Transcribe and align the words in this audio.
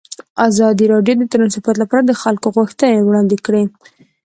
ازادي 0.49 0.85
راډیو 0.93 1.15
د 1.19 1.23
ترانسپورټ 1.33 1.77
لپاره 1.83 2.03
د 2.05 2.11
خلکو 2.21 2.47
غوښتنې 2.57 2.99
وړاندې 3.03 3.37
کړي. 3.45 3.63